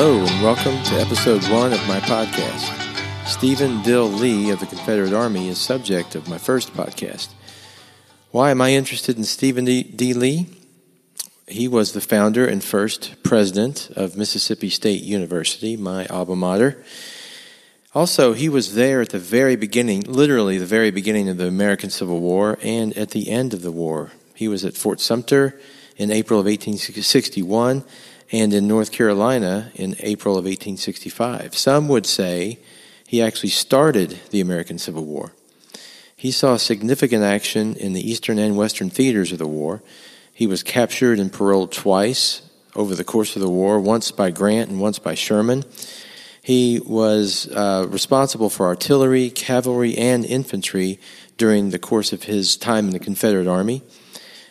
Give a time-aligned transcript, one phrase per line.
[0.00, 3.26] Hello, and welcome to episode one of my podcast.
[3.26, 7.30] Stephen Dill Lee of the Confederate Army is subject of my first podcast.
[8.30, 9.82] Why am I interested in Stephen D.
[9.82, 10.14] D.
[10.14, 10.46] Lee?
[11.48, 16.84] He was the founder and first president of Mississippi State University, my alma mater.
[17.92, 21.90] Also, he was there at the very beginning, literally the very beginning of the American
[21.90, 24.12] Civil War, and at the end of the war.
[24.36, 25.58] He was at Fort Sumter
[25.96, 27.82] in April of 1861
[28.30, 31.56] and in North Carolina in April of 1865.
[31.56, 32.58] Some would say
[33.06, 35.32] he actually started the American Civil War.
[36.14, 39.82] He saw significant action in the eastern and western theaters of the war.
[40.34, 42.42] He was captured and paroled twice
[42.74, 45.64] over the course of the war, once by Grant and once by Sherman.
[46.42, 50.98] He was uh, responsible for artillery, cavalry, and infantry
[51.36, 53.82] during the course of his time in the Confederate Army.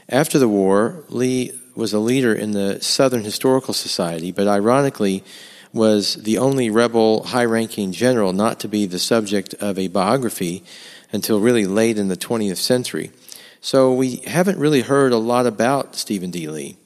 [0.09, 5.23] After the war, Lee was a leader in the Southern Historical Society, but ironically
[5.71, 10.63] was the only rebel high ranking general not to be the subject of a biography
[11.11, 13.11] until really late in the 20th century.
[13.61, 16.47] So we haven't really heard a lot about Stephen D.
[16.47, 16.77] Lee.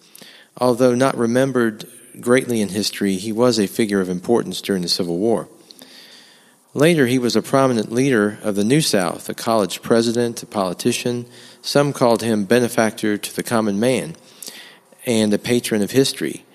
[0.58, 1.86] Although not remembered
[2.20, 5.48] greatly in history, he was a figure of importance during the Civil War.
[6.74, 11.26] Later, he was a prominent leader of the New South, a college president, a politician.
[11.62, 14.16] Some called him benefactor to the common man
[15.06, 16.46] and a patron of history.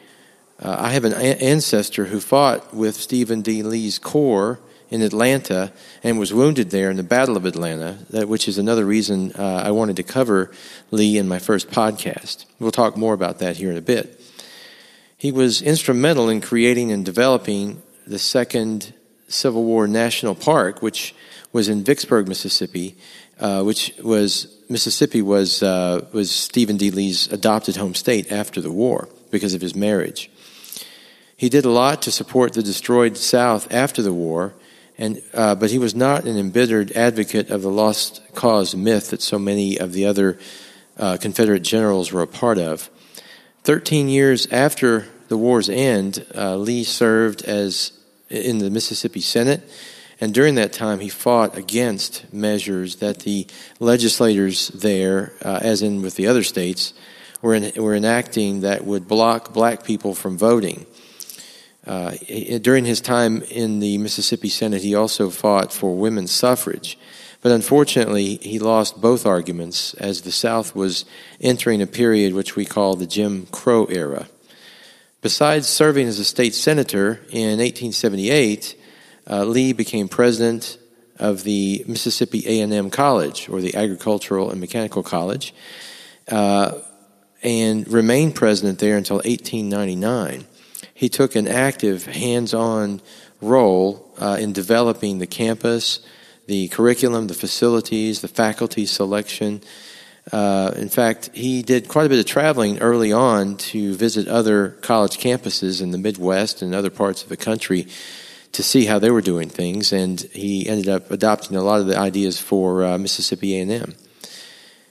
[0.60, 3.62] Uh, I have an ancestor who fought with Stephen D.
[3.62, 5.72] Lee's corps in Atlanta
[6.02, 9.62] and was wounded there in the Battle of Atlanta, that, which is another reason uh,
[9.64, 10.50] I wanted to cover
[10.90, 12.46] Lee in my first podcast.
[12.58, 14.20] We'll talk more about that here in a bit.
[15.18, 18.94] He was instrumental in creating and developing the second
[19.28, 21.14] Civil War National Park, which
[21.52, 22.96] was in Vicksburg, Mississippi,
[23.40, 26.90] uh, which was Mississippi was uh, was Stephen D.
[26.90, 30.30] Lee's adopted home state after the war because of his marriage.
[31.36, 34.54] He did a lot to support the destroyed South after the war,
[34.96, 39.22] and uh, but he was not an embittered advocate of the lost cause myth that
[39.22, 40.38] so many of the other
[40.98, 42.88] uh, Confederate generals were a part of.
[43.64, 47.92] Thirteen years after the war's end, uh, Lee served as
[48.28, 49.62] in the Mississippi Senate
[50.20, 53.46] and during that time, he fought against measures that the
[53.80, 56.94] legislators there, uh, as in with the other states,
[57.42, 60.86] were, in, were enacting that would block black people from voting.
[61.86, 62.12] Uh,
[62.62, 66.98] during his time in the Mississippi Senate, he also fought for women's suffrage.
[67.42, 71.04] But unfortunately, he lost both arguments as the South was
[71.40, 74.28] entering a period which we call the Jim Crow era.
[75.26, 78.80] Besides serving as a state senator in 1878,
[79.28, 80.78] uh, Lee became president
[81.18, 85.52] of the Mississippi A&M College, or the Agricultural and Mechanical College,
[86.28, 86.78] uh,
[87.42, 90.46] and remained president there until 1899.
[90.94, 93.00] He took an active, hands-on
[93.40, 96.06] role uh, in developing the campus,
[96.46, 99.60] the curriculum, the facilities, the faculty selection.
[100.32, 104.70] Uh, in fact, he did quite a bit of traveling early on to visit other
[104.80, 107.86] college campuses in the Midwest and other parts of the country
[108.52, 111.86] to see how they were doing things, and he ended up adopting a lot of
[111.86, 113.94] the ideas for uh, Mississippi A&M.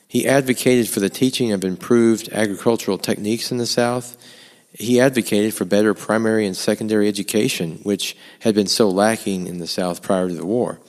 [0.08, 4.16] He advocated for the teaching of improved agricultural techniques in the South.
[4.72, 9.68] He advocated for better primary and secondary education, which had been so lacking in the
[9.68, 10.80] South prior to the war.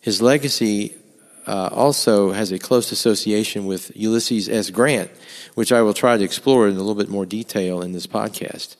[0.00, 0.96] His legacy
[1.46, 4.70] uh, also has a close association with Ulysses S.
[4.70, 5.10] Grant,
[5.54, 8.76] which I will try to explore in a little bit more detail in this podcast.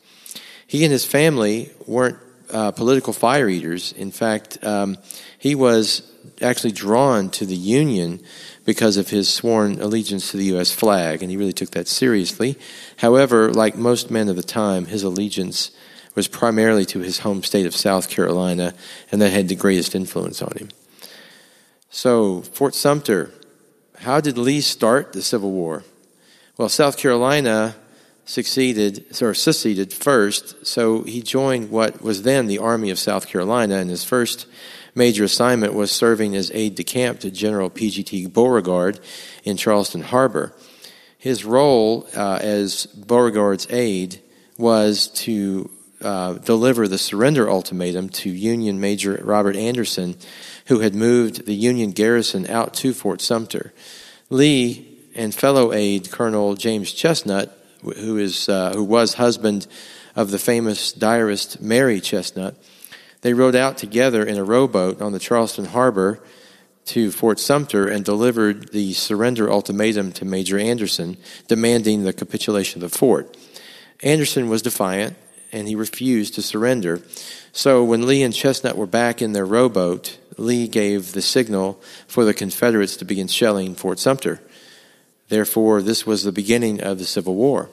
[0.67, 2.17] He and his family weren't
[2.49, 3.91] uh, political fire eaters.
[3.93, 4.97] In fact, um,
[5.37, 6.09] he was
[6.41, 8.21] actually drawn to the Union
[8.65, 10.71] because of his sworn allegiance to the U.S.
[10.71, 12.57] flag, and he really took that seriously.
[12.97, 15.71] However, like most men of the time, his allegiance
[16.15, 18.73] was primarily to his home state of South Carolina,
[19.11, 20.69] and that had the greatest influence on him.
[21.95, 23.29] So, Fort Sumter,
[23.99, 25.83] how did Lee start the Civil War?
[26.57, 27.75] Well, South Carolina
[28.25, 33.75] succeeded or seceded first, so he joined what was then the Army of South Carolina,
[33.75, 34.47] and his first
[34.95, 38.25] major assignment was serving as aide de camp to General P.G.T.
[38.25, 38.99] Beauregard
[39.43, 40.51] in Charleston Harbor.
[41.19, 44.19] His role uh, as Beauregard's aide
[44.57, 45.69] was to
[46.03, 50.17] uh, deliver the surrender ultimatum to Union Major Robert Anderson,
[50.67, 53.73] who had moved the Union garrison out to Fort Sumter.
[54.29, 57.51] Lee and fellow aide Colonel James Chesnut
[57.83, 59.67] who is uh, who was husband
[60.15, 62.55] of the famous diarist Mary Chesnut.
[63.21, 66.19] They rowed out together in a rowboat on the Charleston Harbor
[66.85, 71.17] to Fort Sumter and delivered the surrender ultimatum to Major Anderson,
[71.47, 73.37] demanding the capitulation of the fort.
[74.01, 75.15] Anderson was defiant
[75.53, 77.01] and he refused to surrender.
[77.53, 82.25] So when Lee and Chesnut were back in their rowboat, Lee gave the signal for
[82.25, 84.41] the Confederates to begin shelling Fort Sumter.
[85.29, 87.69] Therefore, this was the beginning of the Civil War.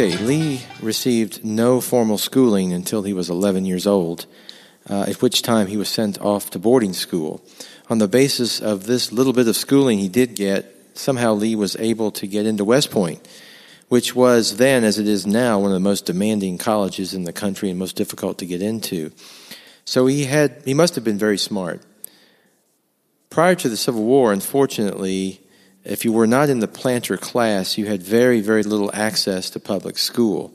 [0.00, 4.26] Okay, Lee received no formal schooling until he was 11 years old,
[4.88, 7.42] uh, at which time he was sent off to boarding school.
[7.90, 11.74] On the basis of this little bit of schooling he did get, somehow Lee was
[11.80, 13.26] able to get into West Point,
[13.88, 17.32] which was then, as it is now, one of the most demanding colleges in the
[17.32, 19.10] country and most difficult to get into.
[19.84, 21.82] So he had he must have been very smart.
[23.30, 25.40] Prior to the Civil War, unfortunately,
[25.88, 29.58] if you were not in the planter class, you had very, very little access to
[29.58, 30.52] public school.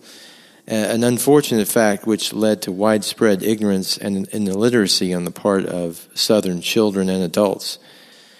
[0.67, 6.61] An unfortunate fact which led to widespread ignorance and illiteracy on the part of Southern
[6.61, 7.79] children and adults.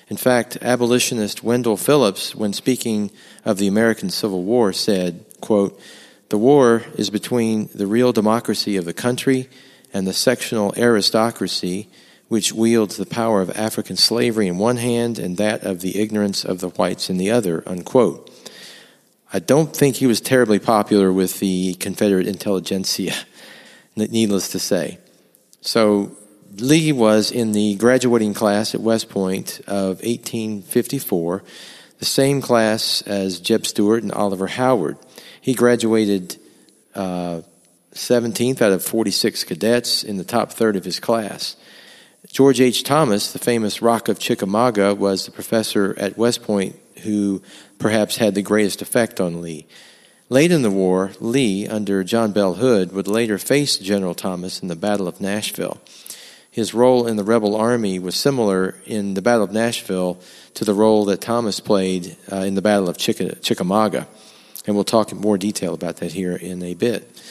[0.07, 3.11] In fact, abolitionist Wendell Phillips, when speaking
[3.43, 5.77] of the American Civil War, said, quote,
[6.29, 9.49] The war is between the real democracy of the country
[9.91, 11.89] and the sectional aristocracy
[12.33, 16.43] which wields the power of African slavery in one hand and that of the ignorance
[16.43, 17.61] of the whites in the other.
[17.67, 18.27] Unquote.
[19.31, 23.13] I don't think he was terribly popular with the Confederate intelligentsia,
[23.95, 24.97] needless to say.
[25.61, 26.17] So
[26.55, 31.43] Lee was in the graduating class at West Point of 1854,
[31.99, 34.97] the same class as Jeb Stuart and Oliver Howard.
[35.39, 36.37] He graduated
[36.95, 37.41] uh,
[37.93, 41.57] 17th out of 46 cadets in the top third of his class.
[42.31, 42.83] George H.
[42.83, 47.41] Thomas, the famous Rock of Chickamauga, was the professor at West Point who
[47.79, 49.67] perhaps had the greatest effect on Lee.
[50.29, 54.69] Late in the war, Lee, under John Bell Hood, would later face General Thomas in
[54.69, 55.81] the Battle of Nashville.
[56.49, 60.19] His role in the rebel army was similar in the Battle of Nashville
[60.53, 64.07] to the role that Thomas played uh, in the Battle of Chickamauga.
[64.65, 67.21] And we'll talk in more detail about that here in a bit.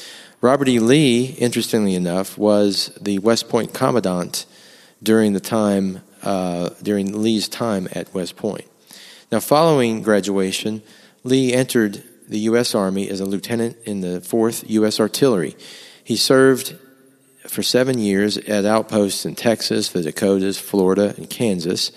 [0.42, 0.80] Robert E.
[0.80, 4.44] Lee, interestingly enough, was the West Point commandant
[5.02, 8.64] during the time uh, during Lee's time at West Point.
[9.30, 10.82] Now, following graduation,
[11.24, 12.74] Lee entered the U.S.
[12.74, 15.00] Army as a lieutenant in the 4th U.S.
[15.00, 15.56] Artillery.
[16.04, 16.76] He served
[17.46, 21.90] for seven years at outposts in Texas, the Dakotas, Florida, and Kansas.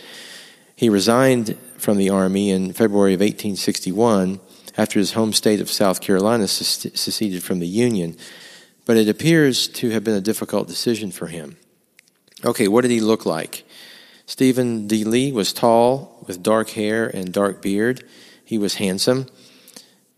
[0.76, 4.40] He resigned from the Army in February of 1861
[4.78, 8.18] after his home state of South Carolina seceded from the Union,
[8.86, 11.58] but it appears to have been a difficult decision for him.
[12.44, 13.66] Okay, what did he look like?
[14.26, 15.04] Stephen D.
[15.04, 18.04] Lee was tall, with dark hair and dark beard.
[18.44, 19.28] He was handsome.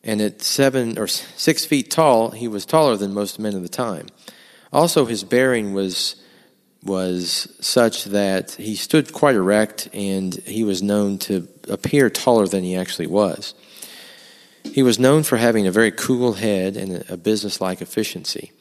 [0.04, 3.70] And at seven or six feet tall, he was taller than most men of the
[3.70, 4.08] time.
[4.72, 6.16] Also, his bearing was
[6.84, 12.64] was such that he stood quite erect and he was known to appear taller than
[12.64, 13.54] he actually was.
[14.64, 18.52] He was known for having a very cool head and a businesslike efficiency.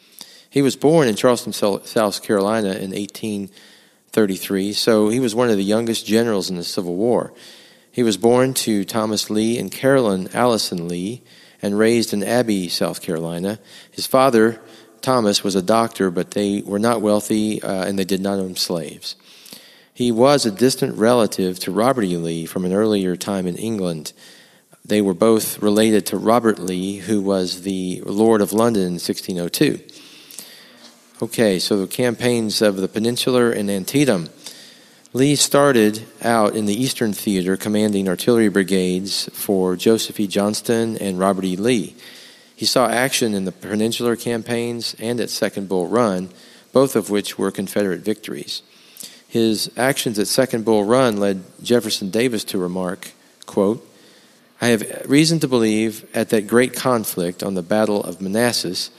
[0.57, 5.63] He was born in Charleston, South Carolina in 1833, so he was one of the
[5.63, 7.35] youngest generals in the Civil War.
[7.93, 11.21] He was born to Thomas Lee and Carolyn Allison Lee
[11.61, 13.59] and raised in Abbey, South Carolina.
[13.91, 14.59] His father,
[15.03, 18.57] Thomas, was a doctor, but they were not wealthy uh, and they did not own
[18.57, 19.15] slaves.
[19.93, 22.17] He was a distant relative to Robert E.
[22.17, 24.15] Lee from an earlier time in England.
[24.83, 29.96] They were both related to Robert Lee, who was the Lord of London in 1602.
[31.23, 34.29] Okay, so the campaigns of the Peninsular and Antietam.
[35.15, 40.27] Lee started out in the Eastern Theater commanding artillery brigades for Joseph E.
[40.27, 41.57] Johnston and Robert E.
[41.57, 41.97] Lee.
[42.55, 46.29] He saw action in the Peninsular campaigns and at Second Bull Run,
[46.75, 48.61] both of which were Confederate victories.
[49.27, 53.13] His actions at Second Bull Run led Jefferson Davis to remark,
[53.47, 53.89] quote,
[54.61, 58.91] I have reason to believe at that great conflict on the Battle of Manassas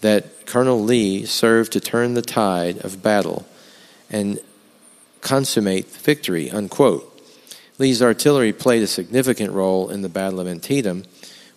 [0.00, 3.46] that Colonel Lee served to turn the tide of battle
[4.10, 4.38] and
[5.20, 7.04] consummate victory, unquote.
[7.78, 11.04] Lee's artillery played a significant role in the Battle of Antietam,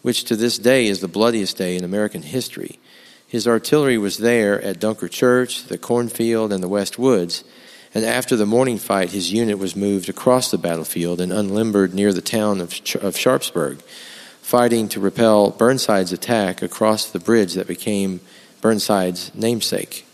[0.02, 2.80] which to this day is the bloodiest day in American history.
[3.28, 7.44] His artillery was there at Dunker Church, the cornfield, and the West Woods,
[7.94, 12.14] and after the morning fight, his unit was moved across the battlefield and unlimbered near
[12.14, 13.80] the town of, of Sharpsburg
[14.42, 18.20] fighting to repel Burnside's attack across the bridge that became
[18.60, 20.06] Burnside's namesake.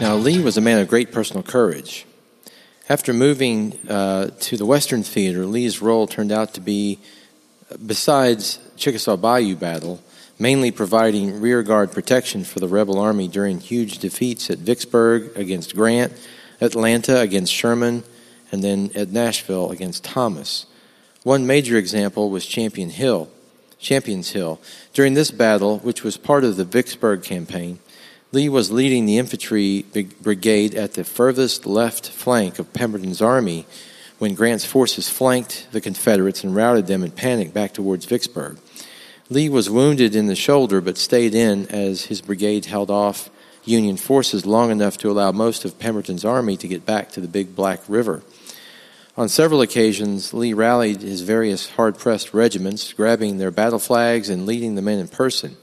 [0.00, 2.06] Now, Lee was a man of great personal courage.
[2.90, 6.98] After moving uh, to the Western Theater, Lee's role turned out to be,
[7.84, 10.02] besides Chickasaw Bayou battle,
[10.38, 16.14] mainly providing rearguard protection for the rebel army during huge defeats at Vicksburg against Grant,
[16.62, 18.04] Atlanta against Sherman,
[18.50, 20.64] and then at Nashville against Thomas.
[21.24, 23.28] One major example was Champion Hill,
[23.78, 24.62] Champions Hill.
[24.94, 27.80] During this battle, which was part of the Vicksburg campaign,
[28.30, 29.86] Lee was leading the infantry
[30.20, 33.66] brigade at the furthest left flank of Pemberton's army
[34.18, 38.58] when Grant's forces flanked the Confederates and routed them in panic back towards Vicksburg.
[39.30, 43.30] Lee was wounded in the shoulder but stayed in as his brigade held off
[43.64, 47.28] Union forces long enough to allow most of Pemberton's army to get back to the
[47.28, 48.22] Big Black River.
[49.16, 54.46] On several occasions, Lee rallied his various hard pressed regiments, grabbing their battle flags and
[54.46, 55.56] leading the men in person.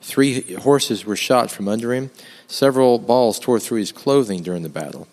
[0.00, 2.10] Three horses were shot from under him.
[2.46, 5.06] Several balls tore through his clothing during the battle.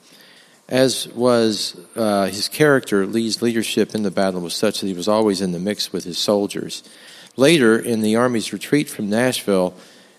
[0.70, 5.08] As was uh, his character, Lee's leadership in the battle was such that he was
[5.08, 6.84] always in the mix with his soldiers.
[7.38, 9.74] Later, in the Army's retreat from Nashville,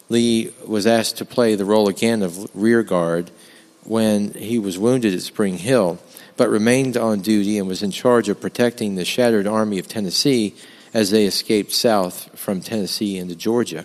[0.08, 3.30] Lee was asked to play the role again of rear guard
[3.84, 5.98] when he was wounded at Spring Hill,
[6.36, 10.54] but remained on duty and was in charge of protecting the shattered Army of Tennessee
[10.94, 13.84] as they escaped south from Tennessee into Georgia.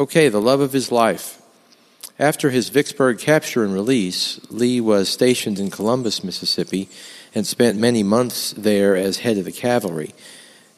[0.00, 1.42] Okay, the love of his life.
[2.18, 6.88] After his Vicksburg capture and release, Lee was stationed in Columbus, Mississippi,
[7.34, 10.14] and spent many months there as head of the cavalry.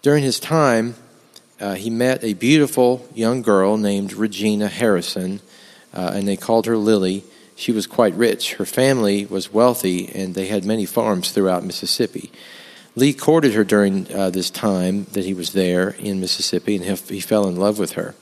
[0.02, 0.96] During his time,
[1.60, 5.40] uh, he met a beautiful young girl named Regina Harrison,
[5.94, 7.22] uh, and they called her Lily.
[7.54, 8.54] She was quite rich.
[8.54, 12.32] Her family was wealthy, and they had many farms throughout Mississippi.
[12.96, 17.14] Lee courted her during uh, this time that he was there in Mississippi, and he,
[17.14, 18.16] he fell in love with her.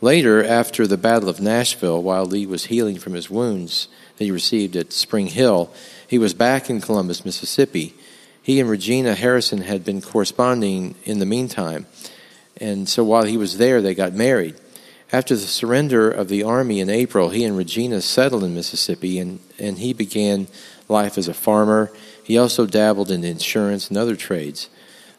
[0.00, 4.30] Later, after the Battle of Nashville, while Lee was healing from his wounds that he
[4.30, 5.72] received at Spring Hill,
[6.06, 7.94] he was back in Columbus, Mississippi.
[8.42, 11.86] He and Regina Harrison had been corresponding in the meantime,
[12.58, 14.56] and so while he was there, they got married.
[15.12, 19.38] After the surrender of the army in April, he and Regina settled in Mississippi, and,
[19.58, 20.48] and he began
[20.88, 21.92] life as a farmer.
[22.22, 24.68] He also dabbled in insurance and other trades.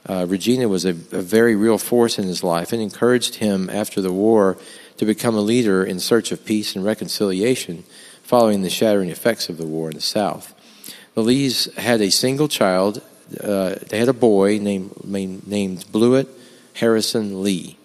[0.08, 4.02] Uh, Regina was a, a, very real force in his life and encouraged him after
[4.02, 4.56] the war
[4.98, 7.84] to become a leader in search of peace and reconciliation
[8.22, 10.54] following the shattering effects of the war in the South.
[11.16, 13.02] The Lees had a single child.
[13.42, 16.28] Uh, they had a boy named, named Blewett
[16.74, 17.78] Harrison Lee.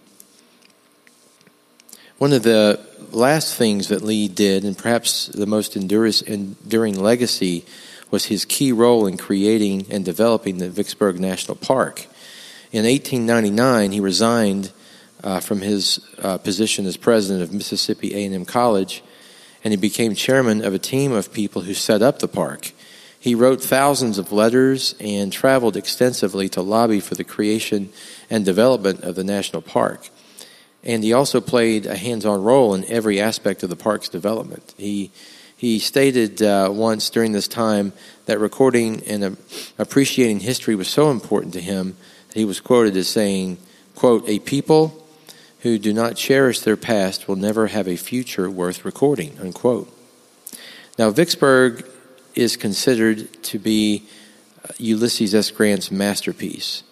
[2.18, 2.80] One of the
[3.12, 7.64] last things that Lee did, and perhaps the most enduring legacy,
[8.10, 12.06] was his key role in creating and developing the Vicksburg National Park.
[12.72, 14.70] In 1899, he resigned
[15.24, 19.02] uh, from his uh, position as president of Mississippi A&M College,
[19.64, 22.70] and he became chairman of a team of people who set up the park.
[23.18, 27.92] He wrote thousands of letters and traveled extensively to lobby for the creation
[28.30, 30.08] and development of the national park.
[30.84, 34.74] And he also played a hands-on role in every aspect of the park's development.
[34.78, 35.10] He
[35.56, 37.92] he stated uh, once during this time
[38.24, 39.30] that recording and uh,
[39.78, 41.98] appreciating history was so important to him
[42.34, 43.58] he was quoted as saying,
[43.94, 45.06] quote, a people
[45.60, 49.92] who do not cherish their past will never have a future worth recording, unquote.
[50.98, 51.86] Now, Vicksburg
[52.34, 54.04] is considered to be
[54.64, 55.50] uh, Ulysses S.
[55.50, 56.82] Grant's masterpiece.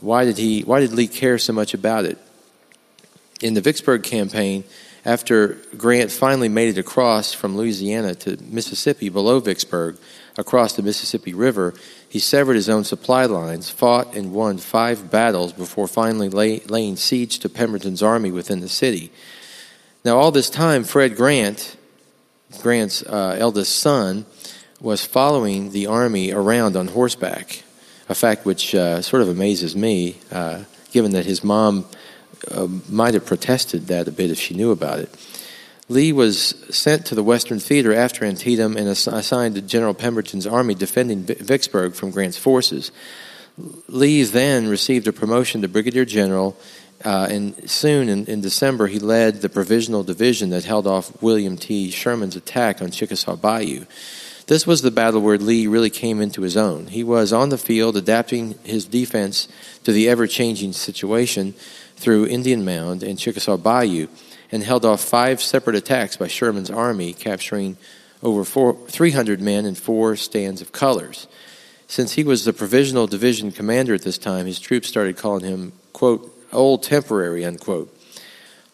[0.00, 0.62] Why did he?
[0.62, 2.18] Why did Lee care so much about it?
[3.40, 4.64] In the Vicksburg campaign,
[5.04, 9.96] after Grant finally made it across from Louisiana to Mississippi below Vicksburg,
[10.36, 11.74] across the Mississippi River,
[12.08, 16.96] he severed his own supply lines, fought and won five battles before finally lay, laying
[16.96, 19.12] siege to Pemberton's army within the city.
[20.04, 21.76] Now, all this time, Fred Grant,
[22.62, 24.24] Grant's uh, eldest son,
[24.80, 27.62] was following the army around on horseback,
[28.08, 31.84] a fact which uh, sort of amazes me, uh, given that his mom
[32.50, 35.14] uh, might have protested that a bit if she knew about it.
[35.88, 40.74] Lee was sent to the Western Theater after Antietam and assigned to General Pemberton's army
[40.74, 42.92] defending Vicksburg from Grant's forces.
[43.88, 46.56] Lee then received a promotion to brigadier general,
[47.04, 51.56] uh, and soon in, in, December he led the provisional division that held off William
[51.56, 51.90] T.
[51.90, 53.84] Sherman's attack on Chickasaw Bayou.
[54.46, 56.88] This was the battle where Lee really came into his own.
[56.88, 59.48] He was on the field adapting his defense
[59.84, 61.54] to the ever changing situation
[61.96, 64.08] through Indian Mound and Chickasaw Bayou
[64.50, 67.76] and held off five separate attacks by Sherman's army, capturing
[68.22, 71.26] over four, 300 men and four stands of colors.
[71.86, 75.72] Since he was the provisional division commander at this time, his troops started calling him,
[75.92, 77.94] quote, old temporary, unquote.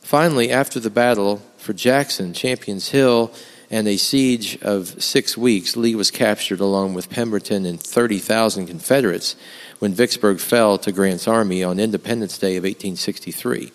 [0.00, 3.32] Finally, after the battle for Jackson, Champions Hill,
[3.70, 9.34] and a siege of six weeks, Lee was captured along with Pemberton and 30,000 Confederates
[9.78, 13.72] when Vicksburg fell to Grant's army on Independence Day of 1863.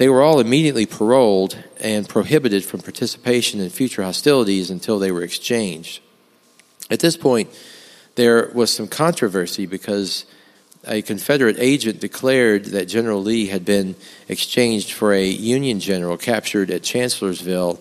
[0.00, 5.22] They were all immediately paroled and prohibited from participation in future hostilities until they were
[5.22, 6.00] exchanged.
[6.90, 7.50] At this point,
[8.14, 10.24] there was some controversy because
[10.86, 13.94] a Confederate agent declared that General Lee had been
[14.26, 17.78] exchanged for a Union general captured at Chancellorsville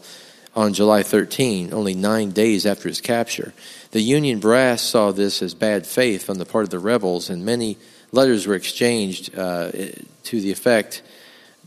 [0.58, 3.54] on July 13, only nine days after his capture.
[3.92, 7.46] The Union brass saw this as bad faith on the part of the rebels, and
[7.46, 7.78] many
[8.12, 11.02] letters were exchanged uh, to the effect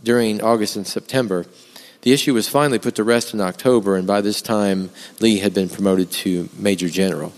[0.02, 1.46] during August and September.
[2.02, 4.90] The issue was finally put to rest in October, and by this time,
[5.20, 7.32] Lee had been promoted to Major General.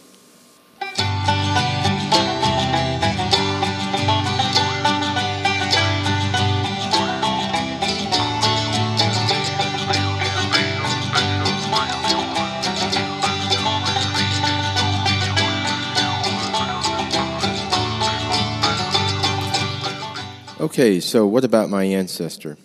[20.74, 22.58] Okay, so what about my ancestor?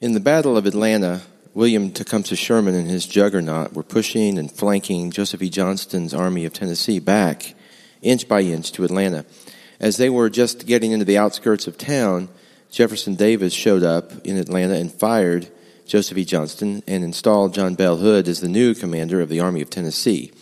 [0.00, 1.20] In the Battle of Atlanta,
[1.52, 5.50] William Tecumseh Sherman and his juggernaut were pushing and flanking Joseph E.
[5.50, 7.54] Johnston's Army of Tennessee back,
[8.00, 9.26] inch by inch, to Atlanta.
[9.78, 12.30] As they were just getting into the outskirts of town,
[12.70, 15.50] Jefferson Davis showed up in Atlanta and fired
[15.84, 16.24] Joseph E.
[16.24, 20.32] Johnston and installed John Bell Hood as the new commander of the Army of Tennessee.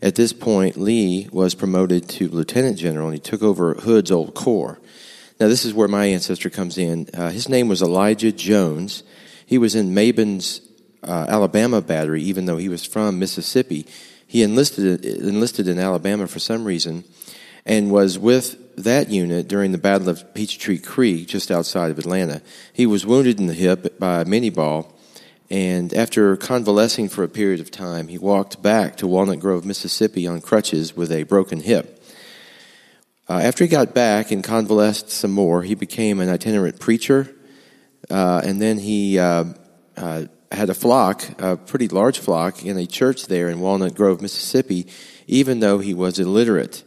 [0.00, 4.32] At this point, Lee was promoted to lieutenant general and he took over Hood's old
[4.32, 4.79] corps.
[5.40, 7.08] Now, this is where my ancestor comes in.
[7.14, 9.02] Uh, his name was Elijah Jones.
[9.46, 10.60] He was in Mabon's
[11.02, 13.86] uh, Alabama battery, even though he was from Mississippi.
[14.26, 17.04] He enlisted, enlisted in Alabama for some reason
[17.64, 22.42] and was with that unit during the Battle of Peachtree Creek, just outside of Atlanta.
[22.72, 24.92] He was wounded in the hip by a Minié ball,
[25.50, 30.26] and after convalescing for a period of time, he walked back to Walnut Grove, Mississippi
[30.26, 31.99] on crutches with a broken hip.
[33.30, 37.32] Uh, after he got back and convalesced some more, he became an itinerant preacher,
[38.10, 39.44] uh, and then he uh,
[39.96, 44.20] uh, had a flock, a pretty large flock, in a church there in Walnut Grove,
[44.20, 44.88] Mississippi,
[45.28, 46.82] even though he was illiterate.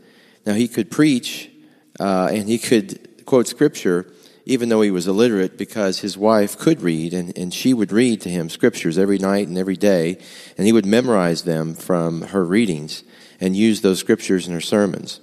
[0.45, 1.49] Now, he could preach
[1.97, 4.11] uh, and he could quote scripture,
[4.45, 8.19] even though he was illiterate, because his wife could read, and, and she would read
[8.19, 10.17] to him scriptures every night and every day,
[10.57, 13.05] and he would memorize them from her readings
[13.39, 15.21] and use those scriptures in her sermons.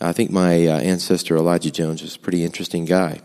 [0.00, 3.20] I think my uh, ancestor Elijah Jones was a pretty interesting guy.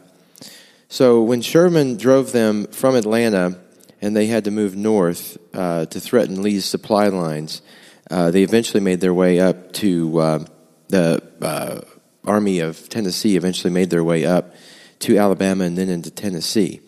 [0.87, 3.59] So when Sherman drove them from Atlanta
[4.01, 7.61] and they had to move north uh, to threaten Lee's supply lines,
[8.09, 10.45] uh, they eventually made their way up to uh,
[10.87, 11.81] the uh,
[12.25, 14.53] Army of Tennessee, eventually made their way up
[14.99, 16.81] to Alabama and then into Tennessee.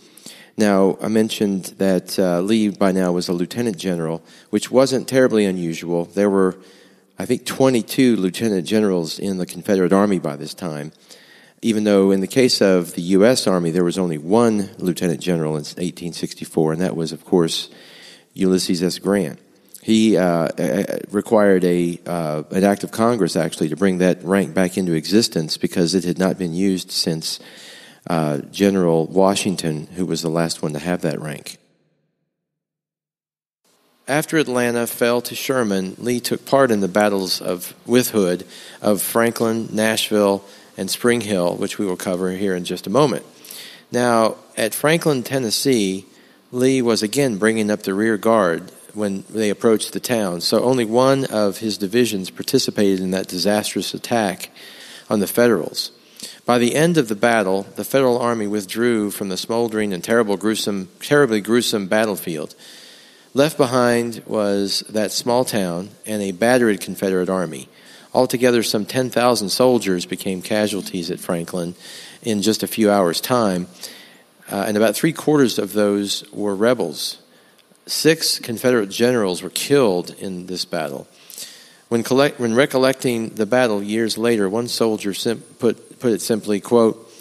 [0.58, 5.46] Now, I mentioned that uh, Lee by now was a lieutenant general, which wasn't terribly
[5.46, 6.06] unusual.
[6.06, 6.58] There were
[7.24, 10.92] I think, 22 lieutenant generals in the Confederate Army by this time,
[11.62, 13.48] even though in the case of the U.S.
[13.48, 17.70] Army, there was only one lieutenant general in 1864, and that was, of course,
[18.34, 19.00] Ulysses S.
[19.00, 19.40] Grant.
[19.82, 20.50] He uh,
[21.12, 25.56] required a, uh, an act of Congress, actually, to bring that rank back into existence
[25.56, 27.40] because it had not been used since
[28.06, 31.58] uh, General Washington, who was the last one to have that rank.
[34.08, 38.46] After Atlanta fell to Sherman, Lee took part in the battles of with Hood
[38.82, 40.44] of Franklin, Nashville,
[40.76, 43.26] and Spring Hill, which we will cover here in just a moment.
[43.94, 46.06] Now, at Franklin, Tennessee,
[46.52, 50.42] Lee was again bringing up the rear guard when they approached the town.
[50.42, 54.50] So only one of his divisions participated in that disastrous attack
[55.10, 55.92] on the Federals.
[56.46, 60.36] By the end of the battle, the Federal army withdrew from the smoldering and terrible,
[60.36, 62.54] gruesome, terribly gruesome battlefield.
[63.36, 67.68] Left behind was that small town and a battered Confederate army.
[68.14, 71.74] Altogether, some 10,000 soldiers became casualties at Franklin
[72.22, 73.68] in just a few hours' time,
[74.52, 77.18] uh, and about three quarters of those were rebels.
[77.88, 81.08] Six Confederate generals were killed in this battle.
[81.90, 86.60] When, collect, when recollecting the battle years later, one soldier sim- put, put it simply,
[86.60, 87.12] quote,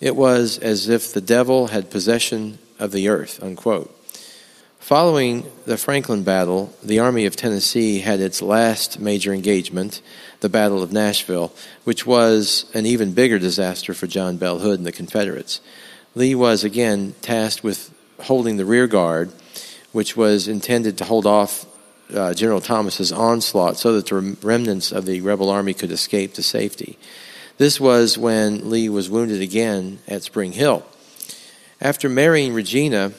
[0.00, 3.95] it was as if the devil had possession of the earth, unquote.
[4.86, 10.00] Following the Franklin battle, the Army of Tennessee had its last major engagement,
[10.38, 14.86] the Battle of Nashville, which was an even bigger disaster for John Bell Hood and
[14.86, 15.60] the Confederates.
[16.14, 19.32] Lee was again tasked with holding the rear guard,
[19.90, 21.66] which was intended to hold off
[22.14, 26.44] uh, General Thomas's onslaught so that the remnants of the rebel army could escape to
[26.44, 26.96] safety.
[27.58, 30.86] This was when Lee was wounded again at Spring Hill.
[31.80, 33.10] After marrying Regina,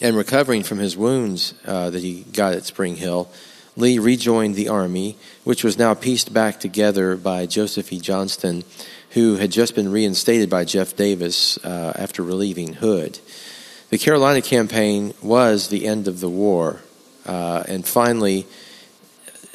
[0.00, 3.30] and recovering from his wounds uh, that he got at Spring Hill,
[3.76, 8.00] Lee rejoined the Army, which was now pieced back together by Joseph E.
[8.00, 8.64] Johnston,
[9.10, 13.18] who had just been reinstated by Jeff Davis uh, after relieving Hood.
[13.90, 16.80] The Carolina campaign was the end of the war,
[17.26, 18.46] uh, and finally,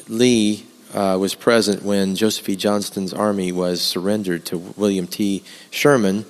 [0.08, 2.56] Lee uh, was present when Joseph E.
[2.56, 5.42] Johnston's army was surrendered to William T.
[5.70, 6.24] Sherman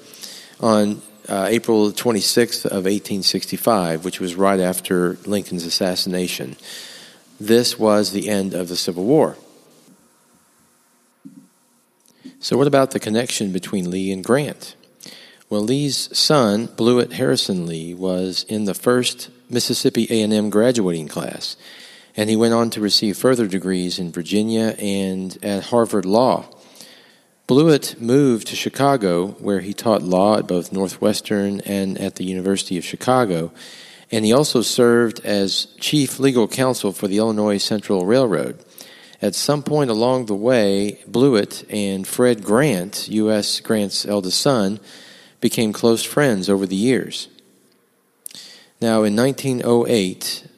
[0.61, 6.57] on uh, April 26th of 1865, which was right after Lincoln's assassination.
[7.41, 9.37] This was the end of the Civil War.
[12.39, 14.75] So, what about the connection between Lee and Grant?
[15.49, 21.57] Well, Lee's son, Blewett Harrison Lee, was in the first Mississippi A&M graduating class,
[22.17, 26.47] and he went on to receive further degrees in Virginia and at Harvard Law.
[27.47, 32.77] Blewett moved to Chicago, where he taught law at both Northwestern and at the University
[32.77, 33.53] of Chicago,
[34.11, 38.59] and he also served as chief legal counsel for the Illinois Central Railroad.
[39.23, 43.61] At some point along the way, Blewett and Fred Grant, U.S.
[43.61, 44.81] Grant's eldest son,
[45.41, 47.29] became close friends over the years.
[48.81, 50.49] Now, in 1908,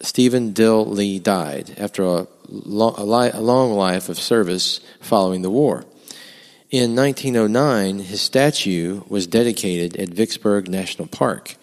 [0.00, 5.84] Stephen Dill Lee died after a, long, life of service following the war.
[6.70, 11.56] In 1909, his statue was dedicated at Vicksburg National Park.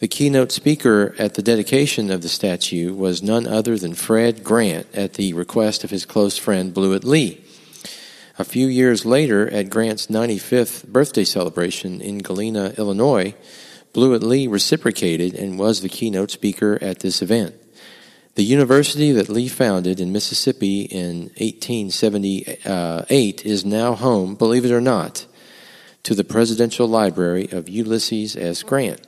[0.00, 4.92] The keynote speaker at the dedication of the statue was none other than Fred Grant
[4.92, 7.40] at the request of his close friend Blewett Lee.
[8.36, 13.36] A few years later, at Grant's 95th birthday celebration in Galena, Illinois,
[13.92, 17.54] Blewett Lee reciprocated and was the keynote speaker at this event.
[18.38, 24.80] The university that Lee founded in Mississippi in 1878 is now home, believe it or
[24.80, 25.26] not,
[26.04, 28.62] to the Presidential Library of Ulysses S.
[28.62, 29.04] Grant.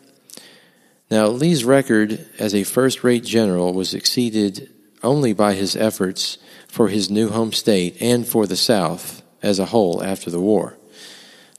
[1.13, 4.69] Now, Lee's record as a first rate general was exceeded
[5.01, 9.67] only by his efforts for his new home state and for the South as a
[9.67, 10.77] whole after the war.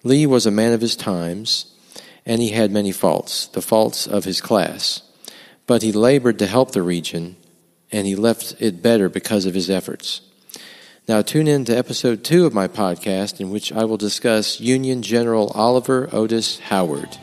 [0.04, 1.74] Lee was a man of his times,
[2.26, 5.04] and he had many faults, the faults of his class.
[5.68, 7.38] But he labored to help the region
[7.92, 10.22] and he left it better because of his efforts.
[11.08, 15.02] Now, tune in to episode two of my podcast, in which I will discuss Union
[15.02, 17.18] General Oliver Otis Howard.